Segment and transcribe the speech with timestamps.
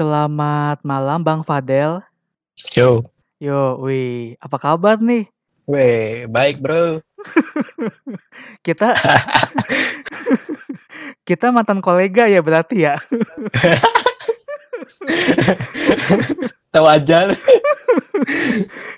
[0.00, 2.00] Selamat malam Bang Fadel.
[2.72, 3.04] Yo,
[3.36, 5.28] Yo, wih, apa kabar nih?
[5.68, 7.04] weh, baik bro.
[8.64, 8.96] Kita
[11.28, 12.96] kita mantan kolega ya berarti ya.
[16.72, 17.28] Tahu aja.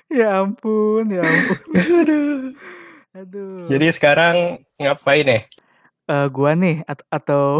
[0.07, 1.59] ya ampun, ya ampun.
[1.99, 2.55] Aduh.
[3.11, 3.67] Aduh.
[3.67, 5.41] Jadi sekarang ngapain nih?
[6.07, 7.59] Eh, gua nih at- atau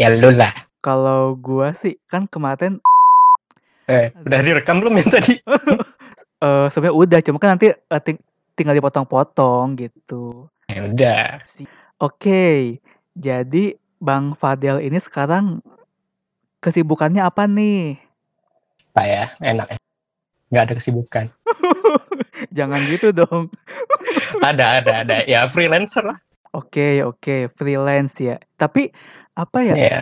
[0.00, 0.72] Ya lu lah.
[0.84, 2.84] Kalau gua sih kan kemarin
[3.84, 5.40] Eh, udah direkam belum yang tadi?
[6.44, 8.24] eh sebenarnya udah cuma kan nanti eh, ting-
[8.56, 10.48] tinggal dipotong-potong gitu.
[10.68, 11.24] Ya udah.
[12.00, 12.80] Oke,
[13.12, 13.64] jadi
[14.00, 15.60] Bang Fadel ini sekarang
[16.64, 18.00] kesibukannya apa nih?
[18.96, 19.78] Pak ya, enak ya.
[20.48, 21.26] Nggak ada kesibukan.
[22.56, 23.52] Jangan gitu dong.
[24.44, 25.16] Ada, ada, ada.
[25.24, 26.18] Ya freelancer lah.
[26.52, 28.36] Oke, oke, freelance ya.
[28.60, 28.92] Tapi
[29.32, 29.74] apa ya?
[29.76, 30.00] Ya.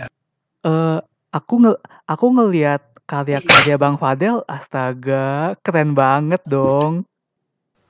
[0.66, 0.98] Eh
[1.34, 1.72] aku nge
[2.06, 7.04] aku ngelihat karya-karya Bang Fadel, astaga, keren banget dong.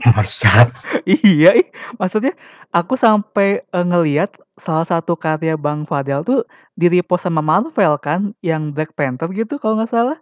[0.03, 0.67] Masa?
[1.07, 1.67] Iya, ih.
[1.99, 2.35] maksudnya
[2.71, 6.47] aku sampai eh, ngelihat salah satu karya Bang Fadel tuh
[6.79, 10.19] di repost sama Marvel kan, yang Black Panther gitu kalau nggak salah.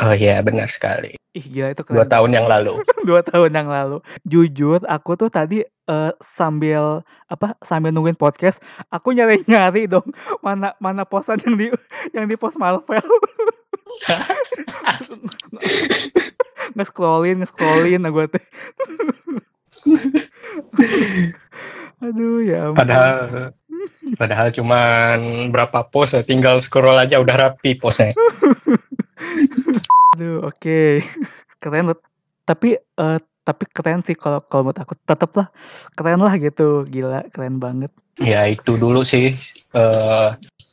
[0.00, 1.20] Oh iya, benar sekali.
[1.32, 2.12] Ih, gila itu Dua keren.
[2.12, 2.72] tahun yang lalu.
[3.08, 3.98] dua tahun yang lalu.
[4.24, 10.04] Jujur, aku tuh tadi eh, sambil apa sambil nungguin podcast, aku nyari-nyari dong
[10.44, 11.66] mana mana posan yang di
[12.16, 13.00] yang di post Marvel.
[16.76, 18.44] nge-scrollin, nge-scrollin nah gue teh.
[22.02, 22.78] Aduh ya ampun.
[22.78, 23.18] Padahal
[24.18, 25.16] padahal cuman
[25.54, 28.12] berapa post ya, tinggal scroll aja udah rapi postnya.
[30.14, 31.00] Aduh, oke.
[31.58, 31.98] Keren loh.
[32.42, 35.50] Tapi eh, tapi keren sih kalau kalau menurut aku tetep lah
[35.98, 37.90] keren lah gitu gila keren banget
[38.22, 39.34] Ya itu dulu sih
[39.74, 40.28] eh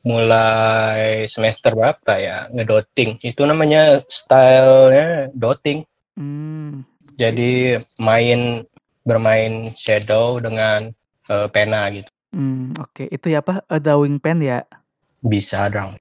[0.06, 3.18] mulai semester berapa ya ngedoting.
[3.26, 5.84] Itu namanya stylenya doting.
[6.14, 6.84] hmm
[7.20, 8.64] Jadi main
[9.04, 10.94] bermain shadow dengan
[11.28, 12.08] eh, pena gitu.
[12.32, 14.62] hmm, oke itu ya apa A drawing pen ya
[15.20, 15.98] Bisa dong.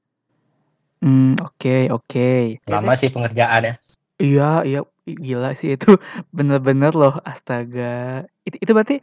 [0.98, 2.58] Hmm, oke, oke.
[2.66, 3.78] Lama sih pengerjaannya.
[4.18, 5.94] Iya, iya, i- gila sih itu
[6.36, 8.26] bener-bener loh, astaga.
[8.42, 8.98] Itu, itu berarti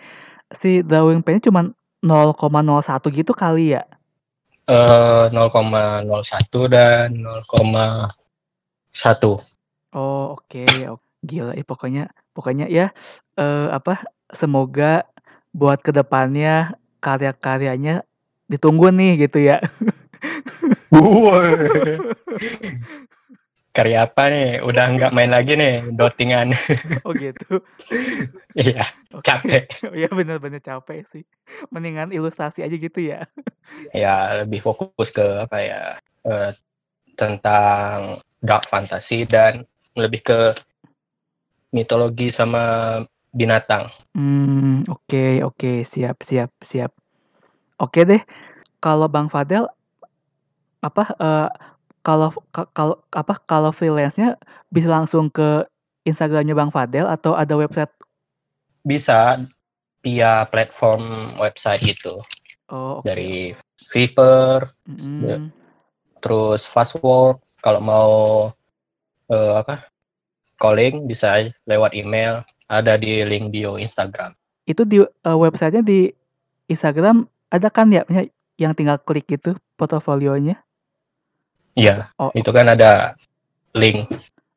[0.51, 1.71] si drawing pen cuma
[2.03, 3.87] 0,01 gitu kali ya?
[4.67, 9.39] Eh 0,01 dan 0,1.
[9.95, 11.03] Oh, oke, oke.
[11.25, 12.93] Gila, eh, pokoknya, pokoknya ya,
[13.39, 14.05] eh, apa?
[14.29, 15.09] Semoga
[15.55, 18.05] buat ke depannya karya-karyanya
[18.45, 19.57] ditunggu nih gitu ya.
[23.75, 24.63] Karya apa nih?
[24.63, 26.55] Udah nggak main lagi nih dotingan.
[27.03, 27.59] Oh gitu.
[28.55, 28.87] Iya,
[29.19, 29.67] capek.
[29.91, 31.27] Iya bener-bener capek sih.
[31.69, 33.27] Mendingan ilustrasi aja gitu ya.
[33.91, 35.81] ya lebih fokus ke apa ya
[36.23, 36.51] eh,
[37.19, 39.67] tentang dark fantasy dan
[39.99, 40.39] lebih ke
[41.75, 43.03] mitologi sama
[43.35, 43.91] binatang.
[44.15, 46.95] Hmm, oke, oke, siap, siap, siap.
[47.75, 48.23] Oke deh,
[48.79, 49.67] kalau Bang Fadel
[50.85, 51.49] apa eh,
[52.05, 54.37] kalau ka- kalau apa kalau freelance-nya
[54.69, 55.65] bisa langsung ke
[56.05, 57.89] Instagramnya Bang Fadel atau ada website?
[58.85, 59.41] Bisa
[60.05, 62.21] via platform website gitu
[62.69, 63.05] Oh, oke.
[63.05, 63.53] dari
[63.93, 65.53] Viper, Mm-mm.
[66.17, 68.13] terus Fastwork kalau mau
[69.29, 69.85] eh, apa
[70.57, 74.33] calling bisa lewat email ada di link bio Instagram.
[74.65, 76.09] Itu di eh, websitenya di
[76.65, 78.01] Instagram ada kan ya
[78.57, 80.64] yang tinggal klik gitu portofolionya?
[81.75, 83.19] Iya, Oh, itu kan ada
[83.75, 84.07] link.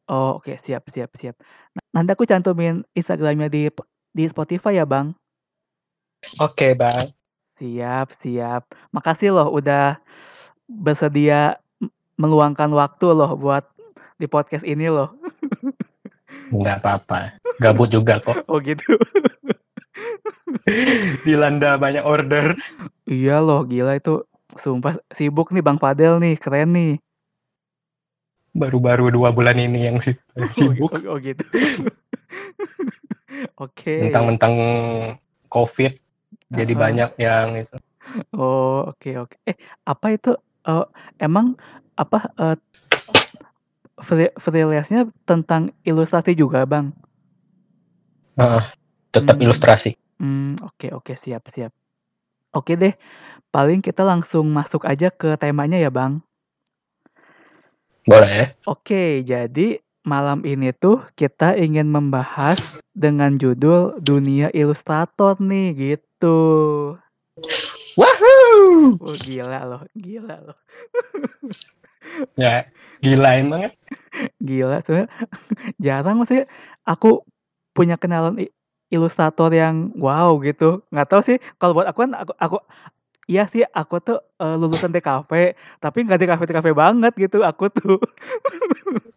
[0.06, 1.36] oh, oke, siap, siap, siap.
[1.74, 3.66] Nah, Nanti aku cantumin Instagramnya di
[4.14, 5.12] di Spotify ya, Bang.
[6.38, 7.10] Oke, Bang.
[7.58, 8.62] Siap, siap.
[8.94, 9.98] Makasih loh udah
[10.70, 11.58] bersedia
[12.14, 13.66] meluangkan waktu loh buat
[14.14, 15.10] di podcast ini loh.
[16.50, 17.38] Nggak apa-apa.
[17.58, 18.38] Gabut juga kok.
[18.50, 18.86] Oh gitu.
[21.26, 22.54] Dilanda banyak order.
[23.04, 24.22] Iya loh, gila itu
[24.54, 26.92] sumpah sibuk nih Bang Fadel nih, keren nih.
[28.56, 29.96] Baru-baru dua bulan ini yang
[30.38, 30.90] Oh, sibuk.
[30.94, 31.42] oh, oh gitu.
[33.64, 34.08] Oke.
[34.08, 34.54] Mentang-mentang
[35.50, 35.92] COVID.
[36.48, 36.80] Jadi Aha.
[36.80, 37.76] banyak yang itu.
[38.32, 39.36] Oh, oke oke.
[39.44, 40.32] Eh, apa itu
[40.64, 40.86] eh,
[41.20, 41.58] emang
[41.92, 42.56] apa eh
[44.00, 46.94] free- freelance-nya tentang ilustrasi juga, Bang?
[48.38, 48.62] Heeh,
[49.12, 49.44] tetap Hmm.
[49.44, 49.90] ilustrasi.
[50.18, 51.74] Hmm, oke oke siap siap.
[52.54, 52.94] Oke deh,
[53.52, 56.24] paling kita langsung masuk aja ke temanya ya, Bang.
[58.08, 58.56] Boleh?
[58.64, 62.56] Oke, jadi malam ini tuh kita ingin membahas
[62.96, 66.40] dengan judul Dunia Ilustrator nih gitu.
[68.00, 68.96] Wahoo!
[68.96, 70.58] Oh, gila loh, gila loh.
[72.40, 72.66] Ya,
[72.98, 73.70] Gila emang ya.
[74.42, 75.10] Gila, sebenarnya
[75.84, 76.50] jarang maksudnya
[76.82, 77.22] aku
[77.70, 78.50] punya kenalan
[78.90, 80.82] ilustrator yang wow gitu.
[80.90, 82.56] Nggak tahu sih kalau buat aku kan aku aku
[83.28, 85.32] iya sih aku tuh, eee, lulusan TKV,
[85.78, 88.00] tapi nggak TKV-TKV banget gitu aku tuh.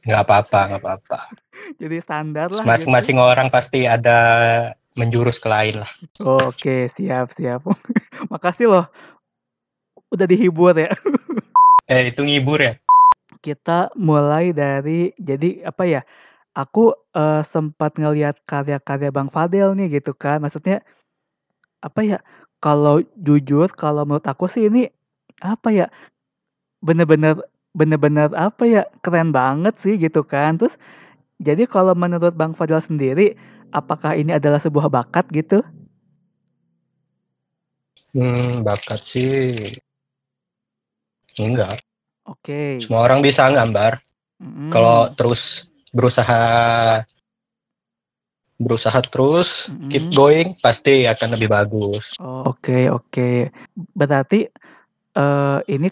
[0.04, 1.20] Nggak apa-apa nggak apa-apa.
[1.80, 2.70] Jadi standar lah gitu.
[2.70, 4.20] Masing-masing orang pasti ada
[5.00, 5.92] menjurus ke lain lah.
[6.22, 7.64] Oke, siap siap.
[8.32, 8.86] Makasih loh,
[10.12, 10.92] udah dihibur ya.
[11.92, 12.80] Eh, itu ngibur ya?
[13.44, 16.02] Kita mulai dari jadi apa ya,
[16.56, 20.80] aku, eee, sempat ngelihat karya-karya Bang Fadel nih gitu kan, maksudnya
[21.84, 22.18] apa ya,
[22.62, 24.88] kalau jujur kalau menurut aku sih ini
[25.42, 25.88] apa ya,
[26.80, 27.42] bener-bener
[27.74, 30.62] bener-bener apa ya, keren banget sih gitu kan.
[30.62, 30.78] Terus
[31.42, 33.34] jadi kalau menurut Bang Fadel sendiri,
[33.74, 35.66] apakah ini adalah sebuah bakat gitu?
[38.14, 39.50] Hmm, bakat sih
[41.40, 41.80] enggak.
[42.28, 42.78] Oke.
[42.84, 44.04] Semua orang bisa gambar.
[44.70, 45.16] Kalau Mhm.
[45.18, 46.42] terus berusaha
[48.62, 50.16] berusaha terus, keep Mhm.
[50.16, 52.14] going, pasti akan lebih bagus.
[52.22, 53.50] Oh, oke oke.
[53.98, 54.46] Berarti,
[55.18, 55.90] eee, ini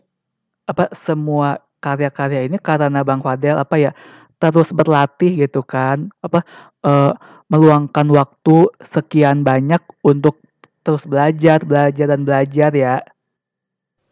[0.69, 3.91] apa, semua karya-karya ini karena Bang Fadel apa ya,
[4.37, 6.45] terus berlatih gitu kan, apa,
[6.85, 7.11] eee,
[7.49, 10.37] meluangkan waktu sekian banyak untuk
[10.85, 12.95] terus belajar belajar dan belajar ya?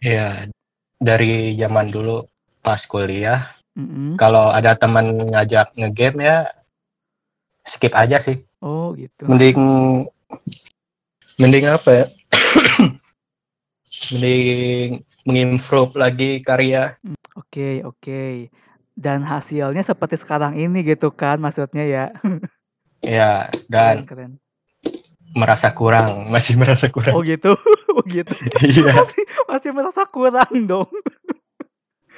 [0.02, 0.50] Iya,
[0.98, 2.26] dari zaman dulu
[2.66, 4.18] pas kuliah, Mhm.
[4.18, 6.38] kalau ada teman ngajak nge-game ya
[7.68, 8.47] skip aja sih.
[8.60, 9.30] Oh, gitu.
[9.30, 9.58] Mending
[11.38, 12.06] mending apa ya,
[14.14, 16.98] mending mengimprove lagi karya.
[17.04, 18.50] Mmm, oke oke.
[18.98, 22.06] Dan hasilnya seperti sekarang ini gitu kan maksudnya ya?
[23.06, 24.32] Iya, Keren dan keren.
[25.32, 27.14] merasa kurang, masih merasa kurang.
[27.14, 27.54] Oh gitu?
[27.94, 28.34] Oh gitu?
[28.66, 28.90] Iya.
[29.06, 30.90] Masih masih merasa kurang dong?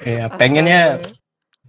[0.00, 1.04] Iya, pengennya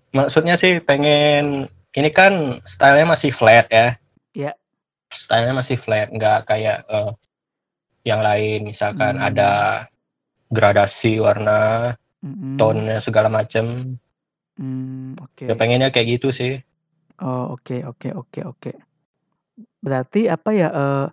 [0.09, 3.99] maksudnya sih pengen ini kan style-nya masih flat ya.
[4.31, 4.55] Iya.
[5.11, 7.11] Style-nya masih flat, nggak kayak, eee,
[8.07, 9.27] yang lain misalkan Mmm.
[9.29, 9.51] ada
[10.49, 11.93] gradasi warna,
[12.23, 12.57] Mhm.
[12.57, 13.95] tone-nya segala macam.
[14.57, 15.43] Mmm, oke.
[15.47, 16.63] Ya pengennya kayak gitu sih.
[17.21, 18.71] Oh, oke oke oke oke.
[19.83, 21.05] Berarti apa ya, eee,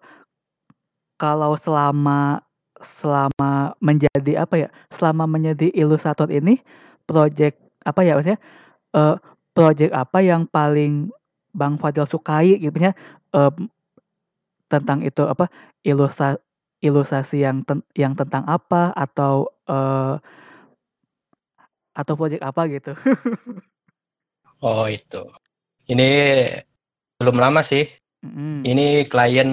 [1.21, 2.41] kalau selama
[2.81, 6.63] selama menjadi apa ya, selama menjadi ilustrator ini,
[7.05, 8.41] project apa ya, maksudnya,
[8.97, 9.17] eee,
[9.57, 11.11] project apa yang paling
[11.57, 12.95] Bang Fadel sukai gitu maksudnya,
[13.35, 13.69] mmm,
[14.69, 15.49] tentang itu apa,
[15.83, 16.37] ilustra
[16.79, 20.21] ilustrasi yang ten yang tentang apa atau, eee
[21.97, 22.93] atau project apa gitu?
[24.59, 25.23] Oh itu.
[25.87, 26.11] Ini
[27.23, 27.87] belum lama sih.
[28.27, 28.67] Mhm.
[28.67, 29.51] Ini klien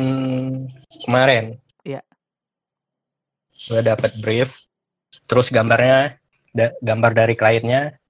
[1.06, 1.62] kemarin.
[1.86, 2.02] Iya.
[3.70, 4.66] Gue dapet brief,
[5.30, 6.18] terus gambarnya
[6.58, 8.02] da gambar dari kliennya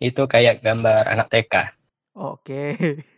[0.00, 1.54] itu kayak gambar anak TK.
[2.16, 2.62] Oke.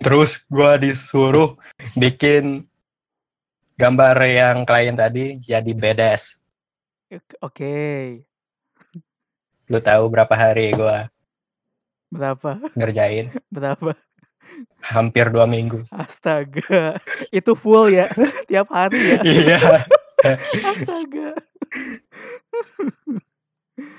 [0.00, 1.54] Terus gua disuruh
[1.94, 2.66] bikin
[3.76, 6.40] gambar yang klien tadi jadi.
[7.12, 7.76] Ek oke.
[9.66, 11.10] Lu tahu berapa hari gua
[12.10, 12.62] Berapa?
[12.78, 13.34] ngerjain?
[13.54, 13.98] Berapa?
[14.80, 15.84] Hampir 2 minggu.
[15.90, 16.96] Astaga,
[17.34, 18.08] itu full ya?
[18.48, 19.20] Tiap hari ya?
[19.26, 19.58] Iya.
[20.64, 21.28] Astaga.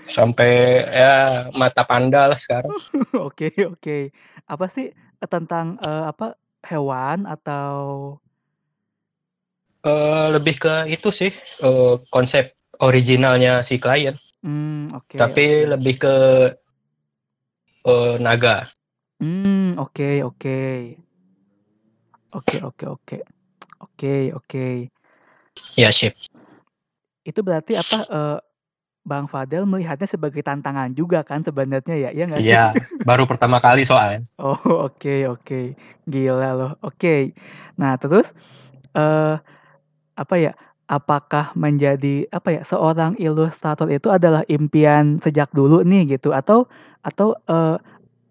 [0.08, 2.72] Sampai ya mata panda lah sekarang.
[3.28, 3.98] Oke oke.
[4.48, 6.34] Apa sih, eee, tentang, eee, apa,
[6.66, 8.18] hewan atau
[9.86, 11.30] Eee, lebih ke itu sih,
[11.62, 12.46] eee, konsep
[12.82, 14.16] originalnya si klien.
[14.42, 15.70] Mmm, oke Tapi oke.
[15.78, 16.16] lebih ke
[17.86, 18.66] eee, naga.
[19.22, 20.58] Mmm, oke oke.
[22.34, 23.18] Oke oke oke.
[23.82, 24.66] Oke oke.
[25.78, 26.14] Iya sip.
[27.26, 28.38] Itu berarti apa, eee,
[29.08, 32.42] Bang Fadel melihatnya sebagai tantangan juga kan sebenarnya ya, iya nggak?
[32.44, 32.64] Iya,
[33.08, 34.20] baru pertama kali soalnya.
[34.38, 35.74] Oh, oke oke.
[36.06, 36.72] Gila loh.
[36.86, 37.34] Oke.
[37.80, 38.30] Nah terus,
[38.94, 39.40] eee,
[40.14, 40.54] apa ya,
[40.86, 46.70] apakah menjadi apa ya, seorang ilustrator itu adalah impian sejak dulu nih gitu atau
[47.02, 47.76] atau, eee,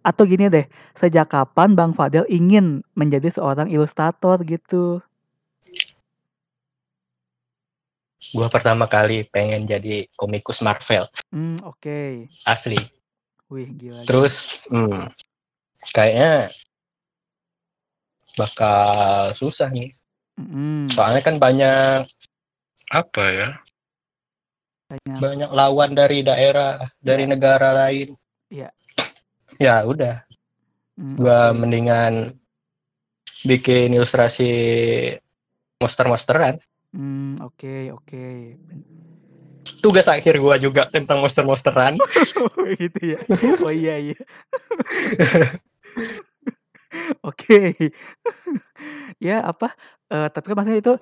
[0.06, 5.02] atau gini deh, sejak kapan Bang Fadel ingin menjadi seorang ilustrator gitu?
[8.32, 11.04] Gua pertama kali pengen jadi komikus Marvel.
[11.30, 12.26] Mmm, oke.
[12.49, 12.80] Asli.
[13.52, 14.02] Wih, gila.
[14.08, 15.06] Terus, mmm,
[15.94, 16.50] kayaknya
[18.37, 19.92] bakal susah nih.
[20.37, 20.92] Mhm.
[20.92, 22.04] Soalnya kan banyak
[22.92, 23.49] apa ya,
[24.87, 27.30] Banyak banyak lawan dari daerah, dari Iya.
[27.35, 28.14] negara lain.
[28.46, 28.70] Iya.
[29.58, 30.23] Ya udah,
[30.96, 32.38] Mmm, gua mendingan
[33.44, 34.50] bikin ilustrasi
[35.82, 36.56] monster-monsteran.
[36.96, 38.22] Mmm, oke oke.
[38.68, 38.80] Ben
[39.84, 41.94] tugas akhir gua juga tentang monster-monsteran.
[42.40, 43.18] Oh gitu ya.
[43.64, 44.16] Oh iya iya.
[47.28, 47.74] Oke.
[49.22, 49.72] Ya apa,
[50.12, 50.92] eee, tapi kan maksudnya itu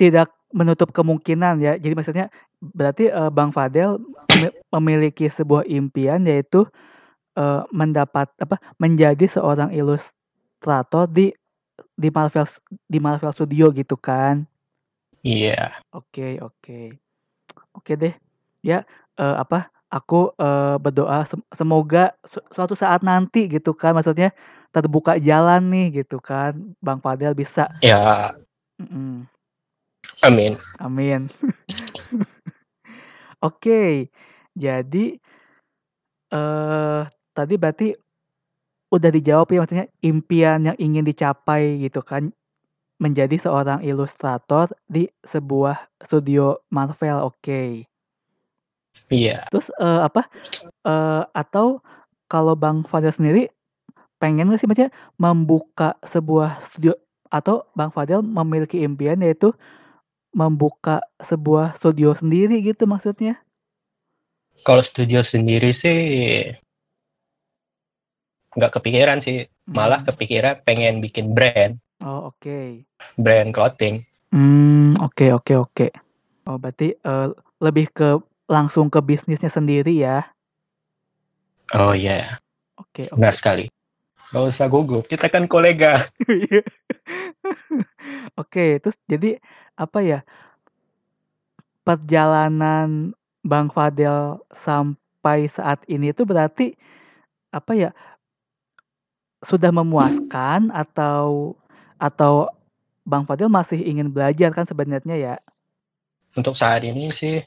[0.00, 1.72] tidak menutup kemungkinan ya.
[1.80, 2.26] Jadi maksudnya
[2.60, 4.00] berarti, eee, Bang Fadel
[4.40, 6.66] me memiliki sebuah impian yaitu,
[7.38, 11.32] eee, mendapat apa, menjadi seorang ilustrator di
[11.98, 12.46] di Marvel
[12.88, 14.46] di Marvel Studio gitu kan?
[15.24, 15.82] Iya.
[15.94, 16.98] Oke oke.
[17.76, 18.14] Oke deh.
[18.64, 18.84] Ya,
[19.20, 24.32] eee, apa, aku, eee, berdoa sem semoga su suatu saat nanti gitu kan, maksudnya
[24.74, 28.32] terbuka jalan nih gitu kan, Bang Fadel bisa Ya,
[28.80, 29.28] mhm,
[30.26, 30.58] amin.
[30.80, 31.28] amin.
[33.44, 34.08] Oke,
[34.56, 35.18] jadi,
[36.32, 37.00] eee,
[37.36, 37.88] tadi berarti
[38.94, 42.30] udah dijawab ya, maksudnya impian yang ingin dicapai gitu kan,
[43.02, 47.90] menjadi seorang ilustrator di sebuah studio Marvel, oke.
[49.10, 49.42] Iya.
[49.50, 50.22] Terus, eee, apa,
[50.86, 51.82] eee, atau
[52.30, 53.50] kalau Bang Fadel sendiri
[54.22, 56.94] pengen nggak sih maksudnya membuka sebuah studio
[57.26, 59.50] atau Bang Fadel memiliki impian yaitu
[60.32, 63.42] membuka sebuah studio sendiri gitu maksudnya?
[64.62, 65.98] Kalau studio sendiri sih
[68.52, 70.12] nggak kepikiran sih, malah Mmm.
[70.12, 72.82] kepikiran pengen bikin brand, Oh, oke.
[73.14, 74.02] brand clothing.
[74.34, 75.86] Mmm, oke oke oke.
[76.50, 77.28] Oh, berarti, eee,
[77.62, 78.18] lebih ke
[78.50, 80.26] langsung ke bisnisnya sendiri ya?
[81.72, 82.42] Oh iya,
[82.76, 83.38] Oke benar oke.
[83.38, 83.64] sekali.
[84.32, 86.08] Nggak usah gugup, kita kan kolega.
[86.26, 86.64] Iya.
[88.40, 89.36] Oke, terus jadi
[89.76, 90.20] apa ya
[91.84, 93.12] perjalanan
[93.44, 96.72] Bang Fadel sampai saat ini tuh berarti
[97.52, 97.90] apa ya
[99.42, 101.52] sudah memuaskan atau
[102.02, 102.50] atau
[103.06, 105.34] Bang Fadel masih ingin belajar kan sebenarnya ya?
[106.34, 107.38] Untuk saat ini sih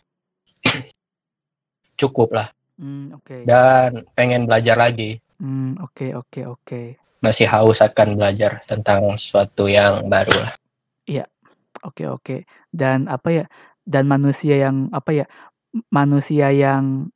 [1.99, 2.47] cukup lah
[2.79, 3.47] Mmm, oke.
[3.47, 5.19] dan pengen belajar lagi.
[5.39, 6.81] Mmm, oke oke oke.
[7.23, 10.53] Masih haus akan belajar tentang sesuatu yang baru lah.
[11.07, 11.25] Iya,
[11.83, 12.35] oke oke.
[12.69, 13.45] Dan apa ya,
[13.87, 15.25] dan manusia yang apa ya,
[15.87, 17.09] manusia yang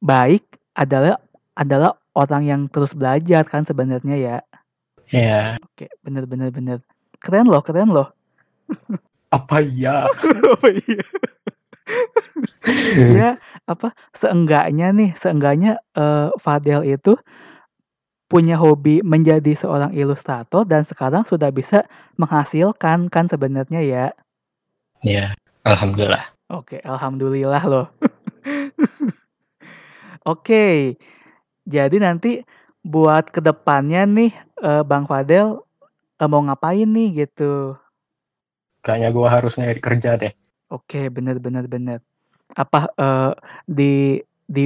[0.00, 1.20] baik adalah
[1.56, 4.36] adalah orang yang terus belajar kan sebenarnya ya?
[5.12, 5.60] Iya.
[5.62, 6.78] Oke, bener bener bener.
[7.22, 8.10] Keren loh keren loh.
[9.30, 10.06] Apa iya?
[10.54, 11.04] Apa iya?
[12.98, 13.38] Ya,
[13.70, 17.14] apa, seenggaknya nih, seenggaknya, eee, Fadel itu
[18.26, 21.86] punya hobi menjadi seorang ilustrator dan sekarang sudah bisa
[22.18, 24.06] menghasilkan kan sebenarnya ya?
[25.06, 25.30] Iya,
[25.62, 26.26] alhamdulillah.
[26.50, 27.86] Oke, alhamdulillah loh.
[30.26, 30.98] Oke,
[31.70, 32.42] jadi nanti
[32.86, 35.62] buat ke depannya nih, eee, Bang Fadel,
[36.20, 37.76] eee, mau ngapain nih gitu?
[38.84, 40.32] Kayaknya gua harus nyari kerja deh.
[40.70, 41.98] Oke, bener bener bener.
[42.58, 43.32] Apa, eee,
[43.68, 43.92] di
[44.48, 44.64] di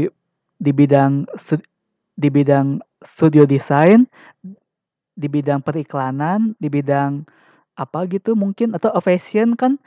[0.60, 1.26] di bidang
[2.18, 4.06] di bidang studio desain,
[5.16, 7.24] di bidang periklanan, di bidang
[7.78, 9.78] apa gitu mungkin atau, fashion kan,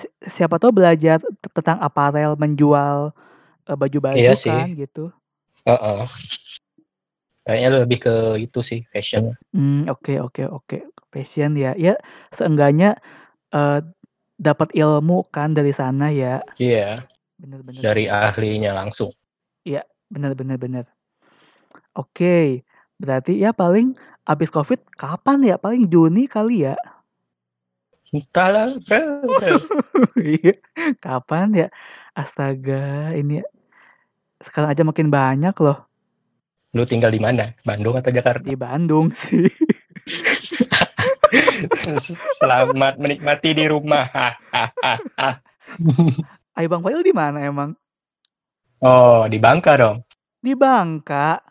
[0.00, 3.12] si siapa tahu belajar te tentang aparel menjual,
[3.68, 4.52] eee, baju-baju Iya sih.
[4.60, 5.04] kan gitu.
[5.66, 6.02] Heeh.
[7.42, 9.34] Kayaknya lebih ke itu sih, fashion.
[9.50, 10.78] Mmm, oke oke oke.
[11.12, 11.98] Fashion ya, ya
[12.32, 12.96] seenggaknya,
[13.52, 13.82] eee,
[14.40, 16.40] dapat ilmu kan dari sana ya?
[16.56, 17.04] Iya,
[17.36, 19.10] Bener bener dari ahlinya langsung.
[19.66, 20.84] Iya, bener bener bener.
[21.98, 22.62] Oke,
[22.96, 23.92] berarti ya paling
[24.24, 25.56] habis Covid kapan ya?
[25.58, 26.78] Paling Juni kali ya?
[28.12, 29.56] Entahlah, Bro Bro.
[30.20, 30.52] Iya,
[31.02, 31.68] kapan ya?
[32.16, 33.40] Astaga, ini
[34.42, 35.91] sekarang aja makin banyak loh.
[36.72, 37.52] Lu tinggal di mana?
[37.68, 38.48] Bandung atau Jakarta?
[38.48, 39.44] Di Bandung sih.
[42.40, 44.08] Selamat menikmati di rumah.
[46.56, 47.76] Ayo Bang Fadil di mana emang?
[48.80, 50.00] Oh, di Bangka dong?
[50.40, 51.44] Di Bangka?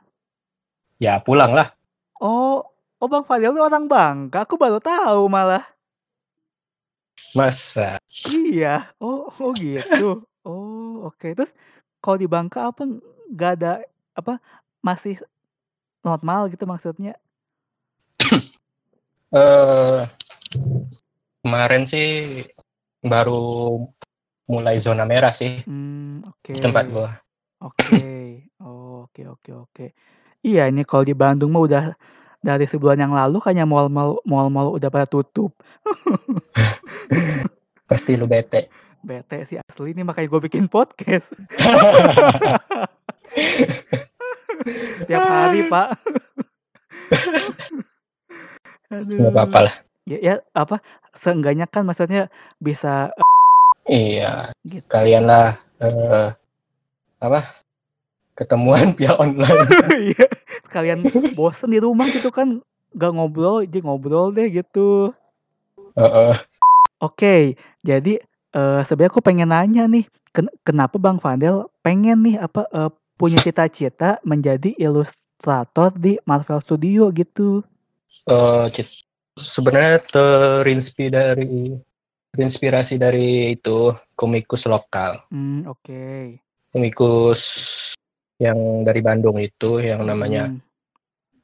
[0.98, 1.70] Ya pulanglah.
[2.18, 2.66] Oh
[2.98, 4.50] oh Bang Fadil tuh orang Bangka?
[4.50, 5.70] Aku baru tahu malah.
[7.38, 8.02] Masa?
[8.26, 10.26] Iya, oh oh gitu.
[10.42, 11.38] Oh, oke.
[11.38, 11.54] Terus
[12.02, 12.90] kalau di Bangka apa
[13.30, 13.86] nggak ada
[14.18, 14.42] apa,
[14.82, 15.22] masih
[16.02, 17.14] normal gitu maksudnya?
[19.32, 20.04] Eee,
[21.46, 22.44] kemarin sih
[23.00, 23.80] baru
[24.52, 26.52] mulai zona merah sih Mmm, oke.
[26.60, 27.16] tempat gua.
[27.62, 28.50] Oke.
[28.60, 29.86] Oh, oke oke oke.
[30.42, 31.84] Iya ini kalau di Bandung mah udah
[32.42, 35.54] dari sebulan yang lalu kayaknya mall-mall mall-mall udah pada tutup.
[37.90, 38.66] Pasti lu bete.
[39.06, 41.30] Bete sih asli nih makanya gue bikin podcast.
[45.08, 45.88] Tiap hari, Pak.
[48.92, 49.32] Nggak Aduh.
[49.32, 49.76] apa-apa lah.
[50.04, 50.82] Ya ya apa,
[51.16, 52.28] seenggaknya kan maksudnya
[52.58, 53.14] bisa
[53.88, 54.86] Iya, Gitu.
[54.86, 56.30] kalian lah eh,
[57.18, 57.40] apa?
[58.36, 59.70] Ketemuan via online.
[60.12, 60.28] Iya,
[60.66, 62.62] sekalian bosen di rumah gitu kan,
[62.94, 65.14] nggak ngobrol, jadi ngobrol deh gitu.
[65.98, 66.34] Heeh.
[67.00, 68.22] Oke, jadi
[68.54, 73.38] eh, sebenarnya aku pengen nanya nih, ken- kenapa Bang Fadel pengen nih apa eh, punya
[73.38, 77.62] cita-cita menjadi ilustrator di Marvel Studio gitu?
[78.26, 79.06] Eh, cit-
[79.38, 81.78] sebenarnya terinspirasi dari
[82.32, 85.22] terinspirasi dari itu komikus lokal.
[85.30, 86.40] Hmm, oke.
[86.72, 87.42] Komikus
[88.42, 90.60] yang dari Bandung itu yang namanya Hmm,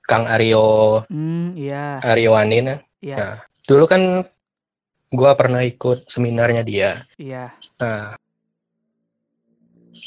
[0.07, 2.79] Kang Aryo hmm, iya, Aryo Wanin.
[3.03, 3.35] iya, Nah,
[3.67, 4.23] dulu kan
[5.11, 6.91] gua pernah ikut seminarnya dia.
[7.19, 7.51] iya.
[7.77, 8.15] Nah,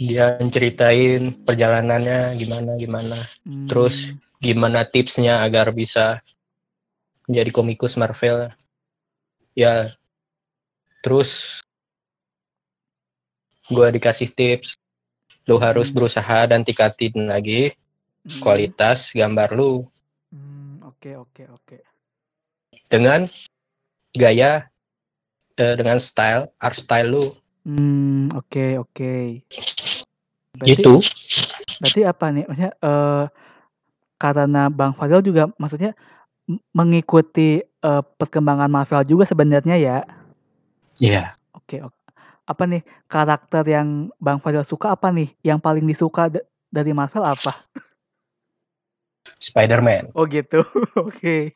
[0.01, 6.25] dia ceritain perjalanannya gimana gimana, Hmm, Terus gimana tipsnya agar bisa
[7.29, 8.49] menjadi komikus Marvel.
[9.53, 9.93] Ya,
[11.05, 11.61] terus
[13.69, 14.81] gua dikasih tips,
[15.51, 15.97] lu harus Hmm.
[15.99, 17.75] berusaha dan tingkatin lagi
[18.25, 19.83] hmm, kualitas gambar lu
[20.31, 21.77] hmm, oke, oke, oke.
[22.87, 23.27] dengan
[24.15, 24.71] gaya
[25.59, 27.27] eh, dengan style art style lu
[27.61, 29.45] Hmm, oke, oke.
[30.57, 30.95] Berarti, gitu
[31.81, 32.45] berarti apa nih?
[32.47, 33.25] Maksudnya eh,
[34.21, 35.97] karena Bang Fadel juga maksudnya
[36.75, 39.99] mengikuti eh, perkembangan Marvel juga sebenarnya ya.
[41.01, 41.25] ya
[41.57, 41.97] Oke, oke.
[42.51, 45.31] Apa nih karakter yang Bang Fadel suka apa nih?
[45.41, 47.55] Yang paling disuka da- dari Marvel apa?
[49.41, 50.61] Spider-Man Oh gitu.
[51.09, 51.55] Oke.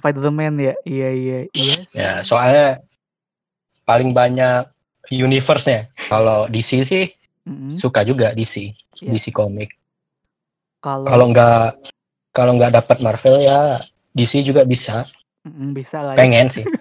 [0.00, 0.74] Spider-Man ya.
[0.82, 1.76] Iya, iya, iya.
[1.92, 2.80] ya soalnya
[3.84, 4.70] paling banyak
[5.10, 7.06] universe-nya kalau DC sih
[7.50, 7.74] Mm-mm.
[7.74, 8.70] suka juga DC
[9.02, 9.10] Iya.
[9.10, 9.74] DC komik
[10.80, 11.76] Kalau kalau nggak
[12.30, 13.76] kalau nggak dapat Marvel ya
[14.12, 15.04] DC juga bisa
[15.42, 16.18] Mm-mm, bisa lah ya.
[16.20, 16.64] pengen sih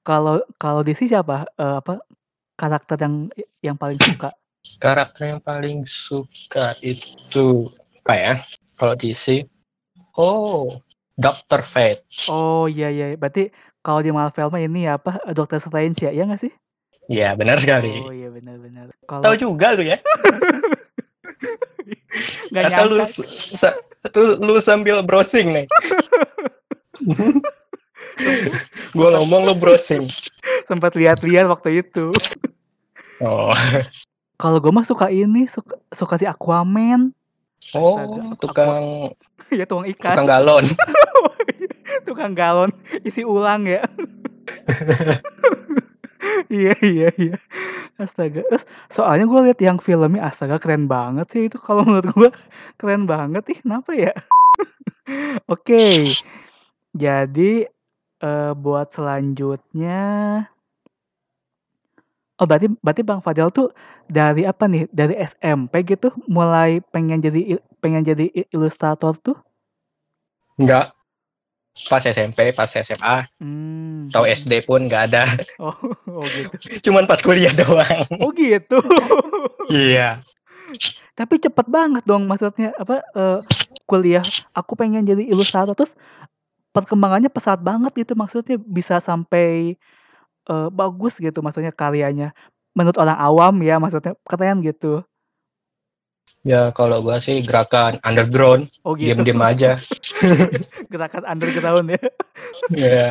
[0.00, 1.44] Kalau kalau DC siapa?
[1.54, 2.00] Eh, apa
[2.56, 3.14] karakter yang
[3.60, 4.32] yang paling suka?
[4.76, 7.68] karakter yang paling suka itu
[8.00, 8.34] apa ya
[8.76, 9.44] kalau DC
[10.14, 10.80] oh
[11.14, 13.12] Doctor Fate Oh iya iya.
[13.12, 15.20] Berarti kalau di Marvel mah ini apa?
[15.32, 16.10] Doctor Strange ya?
[16.12, 16.52] Iya nggak sih?
[17.10, 18.94] Ya benar sekali Oh iya benar-benar.
[19.04, 19.98] Kalau tahu juga lu ya
[22.50, 23.18] nggak atau lu nyangka
[23.54, 23.78] sa-
[24.38, 25.66] lu sambil browsing nih
[28.96, 30.04] gua ngomong lu browsing
[30.66, 32.14] sempat lihat-lihat waktu itu.
[33.18, 33.50] oh
[34.40, 37.12] Kalau gue mah suka ini, suka, suka si Aquaman.
[37.74, 37.98] oh
[38.38, 39.12] tukang
[39.52, 40.16] ya tuang ikan.
[40.16, 40.64] tukang galon
[42.00, 42.70] Tukang galon
[43.02, 43.84] isi ulang ya.
[46.50, 47.36] Iya iya iya.
[48.00, 48.42] Astaga.
[48.94, 52.30] Soalnya gue lihat yang filmnya astaga keren banget sih itu kalau menurut gue
[52.80, 54.12] keren banget ih kenapa ya?
[55.52, 55.82] Oke.
[56.94, 57.50] Jadi
[58.22, 60.02] eh, buat selanjutnya
[62.40, 63.68] Oh berarti berarti Bang Fadel tuh
[64.08, 64.88] dari apa nih?
[64.88, 69.36] Dari SMP gitu mulai pengen jadi pengen jadi ilustrator tuh?
[70.60, 70.92] enggak
[71.88, 74.04] pas SMP pas SMA Hmm.
[74.10, 75.24] atau SD pun nggak ada
[75.62, 75.72] Oh,
[76.10, 76.90] oh gitu.
[76.90, 78.80] cuman pas kuliah doang Oh gitu.
[79.70, 80.20] iya
[81.14, 83.38] Tapi cepet banget dong maksudnya apa eh,
[83.84, 85.92] kuliah aku pengen jadi ilustrator terus
[86.70, 89.74] perkembangannya pesat banget gitu maksudnya bisa sampai
[90.46, 92.30] eh, bagus gitu maksudnya karyanya
[92.70, 95.02] menurut orang awam ya maksudnya keren gitu.
[96.40, 99.12] Ya kalau gua sih gerakan underground Oh gitu.
[99.12, 99.76] diam-diam aja
[100.92, 102.02] Gerakan underground ya.
[102.72, 103.10] ya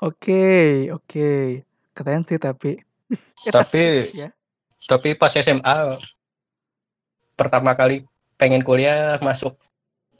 [0.00, 1.60] Oke, oke.
[1.92, 2.80] Keren sih tapi.
[3.44, 4.28] Eh, tapi ya.
[4.88, 5.96] tapi pas SMA
[7.36, 8.04] pertama kali
[8.36, 9.56] pengen kuliah masuk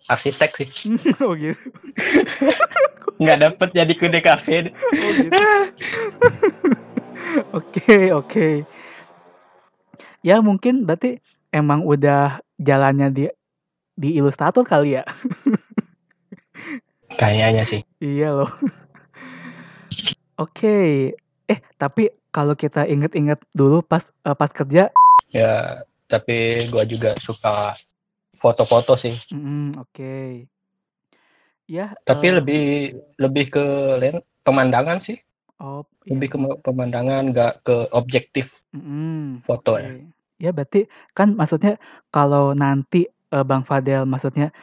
[0.07, 0.68] arsitek sih
[1.25, 1.59] oh gitu.
[3.21, 4.47] nggak dapet jadi ke DKV
[4.79, 5.42] Oh gitu.
[7.53, 8.49] Oke, oke.
[10.25, 11.21] Ya mungkin berarti
[11.52, 13.24] emang udah jalannya di
[13.98, 15.04] di ilustrator kali ya.
[17.20, 18.50] kayaknya sih Iya loh.
[20.38, 21.11] Oke.
[21.48, 24.92] Eh, tapi kalau kita inget-inget dulu pas eh, pas kerja,
[25.32, 27.74] ya tapi gua juga suka
[28.37, 30.14] foto-foto sih mm, oke.
[31.68, 32.64] Ya, tapi eh, lebih
[33.20, 33.64] lebih ke
[34.00, 35.20] len- pemandangan sih
[35.61, 39.84] oh, iya, lebih ke pemandangan nggak ke objektif mm, foto oke.
[39.84, 39.92] ya
[40.38, 41.79] Ya berarti kan maksudnya
[42.14, 44.55] kalau nanti eh, Bang Fadel maksudnya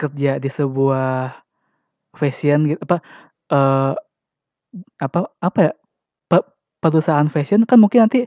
[0.00, 1.34] kerja di sebuah
[2.18, 2.98] fashion gitu apa
[3.54, 3.94] eh
[5.02, 5.72] apa apa ya
[6.30, 6.50] pe-
[6.82, 8.26] perusahaan fashion kan mungkin nanti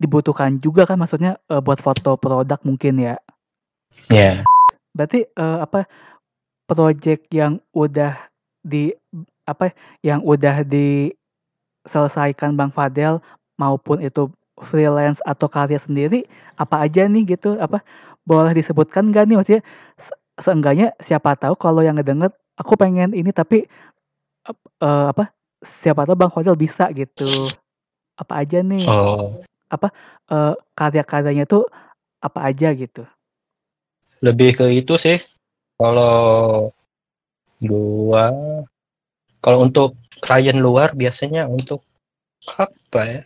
[0.00, 3.16] dibutuhkan juga kan maksudnya eh, buat foto produk mungkin ya.
[4.10, 4.44] ya
[4.96, 5.86] Berarti eh, apa
[6.68, 8.14] project yang udah
[8.64, 8.92] di
[9.48, 9.72] apa
[10.04, 10.64] yang udah
[11.88, 13.20] selesaikan Bang Fadel
[13.58, 14.30] maupun itu
[14.66, 16.26] freelance atau karya sendiri
[16.58, 17.82] apa aja nih gitu apa
[18.26, 19.62] boleh disebutkan gak nih maksudnya
[19.98, 23.66] se seenggaknya siapa tahu kalau yang ngedenger aku pengen ini tapi
[24.82, 27.26] eee, apa siapa tahu Bang Fadel bisa gitu.
[28.18, 28.86] Apa aja nih?
[28.88, 29.42] Oh.
[29.70, 29.90] Apa,
[30.30, 31.66] eee, karya-karyanya tuh
[32.22, 33.06] apa aja gitu?
[34.22, 35.22] Lebih ke itu sih,
[35.78, 36.74] kalau
[37.62, 38.30] gua
[39.42, 41.82] kalau untuk klien luar biasanya untuk
[42.58, 43.22] apa ya?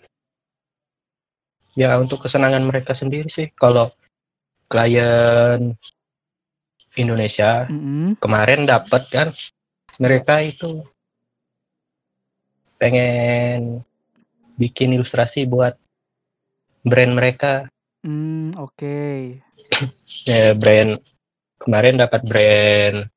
[1.72, 3.48] Ya untuk kesenangan mereka sendiri sih.
[3.56, 3.88] Kalau
[4.68, 5.72] klien
[6.96, 8.20] Indonesia Mhm.
[8.20, 9.28] kemarin dapat kan,
[9.96, 10.84] mereka itu
[12.76, 13.80] pengen
[14.60, 15.78] bikin ilustrasi buat
[16.84, 17.52] brand mereka.
[18.04, 18.96] Mmm, oke.
[20.28, 21.00] Ya brand
[21.56, 23.08] kemarin dapat brand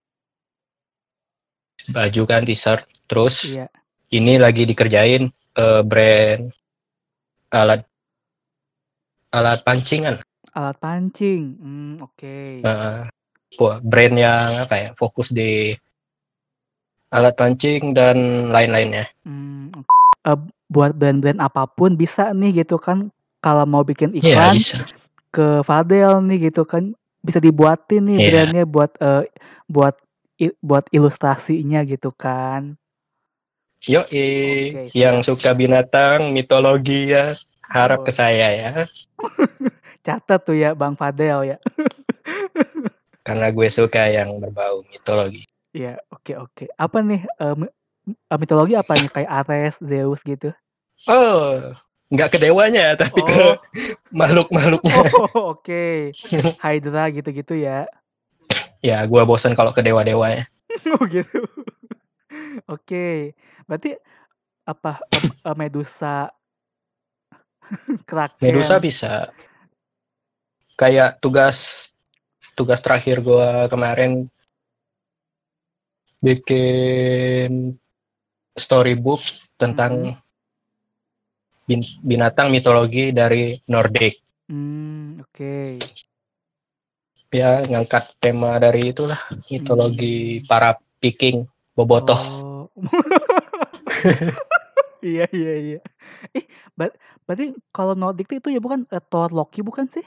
[1.85, 3.67] baju kan t-shirt, terus Iya.
[4.09, 6.49] ini lagi dikerjain, eee, brand
[7.51, 7.85] alat
[9.35, 10.15] alat pancingan.
[10.55, 12.35] Alat pancing, mmm, oke.
[12.63, 12.99] Heeh.
[13.59, 15.75] Wah, brand yang apa ya, fokus di
[17.11, 19.05] alat pancing dan lain-lainnya.
[19.27, 19.89] Mmm, ok
[20.25, 20.37] eee,
[20.71, 24.77] buat brand-brand apa pun bisa nih gitu kan, kalau mau bikin Iya iklan bisa.
[25.29, 28.27] ke Fadel nih gitu kan, bisa dibuatin nih Iya.
[28.31, 29.23] brand-nya buat, eee,
[29.69, 29.95] buat
[30.35, 32.75] i buat ilustrasinya gitu kan.
[33.85, 37.37] Yoi, Oke, yang suka binatang, mitologi ya,
[37.69, 38.69] harap ke saya ya.
[40.05, 41.57] Catet tuh ya Bang Fadel ya.
[43.27, 45.49] Karena gue suka yang berbau mitologi.
[45.73, 46.63] Iya, oke oke.
[46.77, 47.55] Apa nih, eee,
[48.37, 49.09] mitologi apa nih?
[49.09, 50.53] Kayak Ares, Zeus gitu?
[51.09, 51.73] Oh,
[52.13, 53.57] nggak ke dewanya, tapi ke Oh.
[54.21, 55.03] makhluk-makhluknya.
[55.33, 56.13] Oh, oke.
[56.61, 57.89] Hydra gitu-gitu ya?
[58.85, 60.45] Ya, gua bosan kalau ke dewa-dewanya.
[60.93, 61.41] Oh gitu.
[62.69, 63.33] Oke,
[63.65, 63.97] berarti
[64.69, 65.41] apa, mmm,
[68.09, 68.85] eee, Medusa Kraken.
[68.85, 69.13] bisa.
[70.75, 71.91] Kayak tugas
[72.55, 74.27] tugas terakhir gua kemarin
[76.23, 77.75] bikin
[78.55, 79.21] storybook
[79.59, 80.15] tentang
[81.65, 84.21] bin binatang mitologi dari Nordik.
[84.49, 85.55] Mmm, oke.
[87.35, 89.19] Ya, ngangkat tema dari itulah,
[89.51, 90.47] mitologi Mmm.
[90.47, 91.43] para Viking,
[91.75, 92.15] Bobotoh.
[92.15, 92.71] Oh.
[95.05, 95.79] Iya iya iya.
[96.33, 96.89] Ih, ber
[97.25, 100.05] berarti kalau Nordik itu ya bukan, eee, Thor, Loki bukan sih?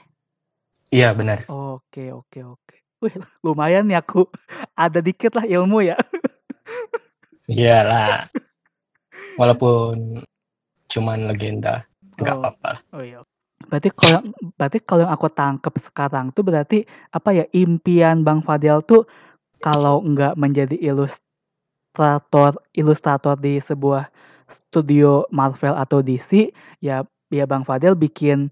[0.89, 1.45] Iya, benar.
[1.51, 2.75] Oke oke oke.
[2.99, 4.27] Wih, lumayan nih aku
[4.75, 5.95] ada dikit lah ilmu ya.
[7.47, 8.27] Iyalah.
[9.39, 10.21] Walaupun
[10.89, 11.85] cuman legenda,
[12.19, 12.41] nggak Oh.
[12.43, 12.71] apa-apa.
[12.95, 13.21] Oh iya.
[13.69, 14.19] Berarti kalau
[14.57, 19.05] berarti kalau yang aku tangkep sekarang tuh berarti, apa ya, impian Bang Fadel tuh
[19.63, 24.09] kalau nggak menjadi ilustrator ilustrator di sebuah
[24.49, 26.49] studio Marvel atau DC,
[26.81, 28.49] ya ya Bang Fadel bikin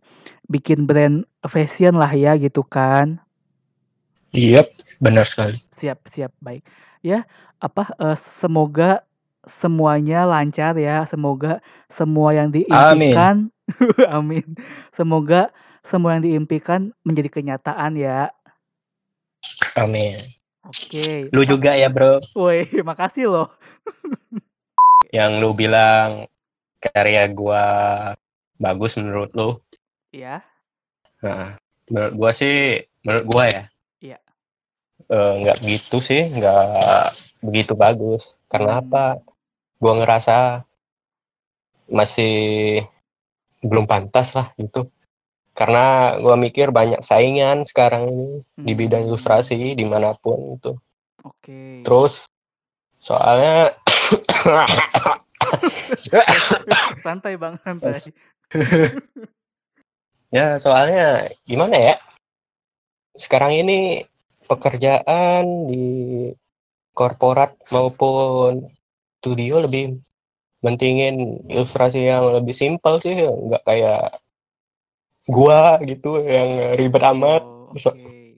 [0.48, 3.18] bikin brand fashion lah ya gitu kan?
[4.36, 4.68] Yap,
[5.02, 5.58] benar sekali.
[5.78, 6.62] Siap siap, baik.
[7.02, 7.26] Ya,
[7.62, 9.02] apa, eee, semoga
[9.48, 12.68] semuanya lancar ya, semoga semua yang Amin.
[12.68, 13.36] diimpikan
[14.18, 14.46] amin.
[14.96, 15.52] Semoga
[15.84, 18.32] semua yang diimpikan menjadi kenyataan ya.
[19.80, 20.18] Amin.
[20.68, 21.32] Oke.
[21.32, 22.20] Lu Ap juga ya, Bro.
[22.36, 23.48] Woi, makasih loh.
[25.12, 26.28] Yang lu bilang
[26.78, 27.65] karya gua
[28.60, 29.58] bagus menurut lu.
[30.12, 30.43] Iya.
[31.24, 31.50] Heeh.
[31.89, 33.63] Menurut gua sih menurut gua ya,
[34.04, 34.20] Iya.
[35.08, 38.28] eee, nggak begitu sih, nggak begitu bagus.
[38.52, 38.84] Karena Mmm.
[38.84, 39.06] apa,
[39.80, 40.38] gua ngerasa
[41.88, 42.34] masih
[43.63, 44.91] belum pantas lah gitu.
[45.56, 48.28] Karena gua mikir banyak saingan sekarang ini
[48.60, 49.15] di bidang Mmm.
[49.15, 50.76] ilustrasi di mana pun itu.
[51.24, 51.88] Oke.
[51.88, 52.28] Terus
[53.00, 53.72] soalnya
[57.04, 58.00] Santai Bang, santai.
[60.28, 61.96] Ya, soalnya gimana ya,
[63.15, 64.04] sekarang ini
[64.43, 65.88] pekerjaan di
[66.91, 68.67] korporat maupun
[69.24, 70.04] studio lebih
[70.60, 74.20] mentingin ilustrasi yang lebih simpel sih, nggak kayak
[75.32, 77.48] gua gitu yang ribet amat.
[77.48, 78.36] Oh, oke.